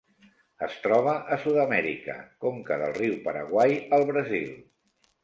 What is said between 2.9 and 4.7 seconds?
riu Paraguai al Brasil.